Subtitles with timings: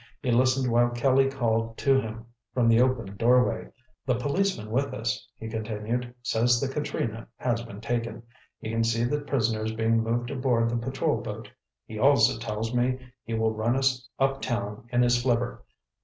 [0.19, 3.69] He listened while Kelly called to him from the open doorway.
[4.07, 8.23] "The policeman with us," he continued, "says the Katrina has been taken.
[8.57, 11.51] He can see the prisoners being moved aboard the patrol boat.
[11.85, 15.63] He also tells me he will run us up town in his flivver.